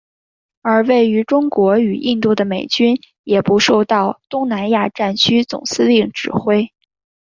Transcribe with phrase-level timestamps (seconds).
[0.63, 6.71] 而位于中国与印度的美军也不受到东南亚战区总司令指挥。